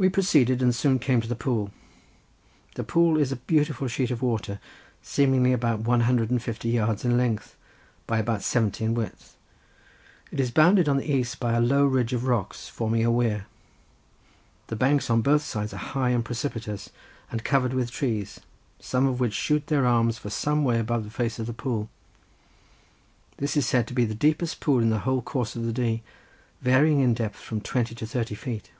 [0.00, 1.72] We proceeded, and soon came to the pool.
[2.76, 4.60] The pool is a beautiful sheet of water,
[5.02, 7.56] seemingly about one hundred and fifty yards in length,
[8.06, 9.36] by about seventy in width.
[10.30, 13.46] It is bounded on the east by a low ridge of rocks forming a weir.
[14.68, 16.90] The banks on both sides are high and precipitous,
[17.32, 18.38] and covered with trees,
[18.78, 21.90] some of which shoot their arms for some way above the face of the pool.
[23.38, 26.04] This is said to be the deepest pool in the whole course of the Dee,
[26.62, 28.70] varying in depth from twenty to thirty feet.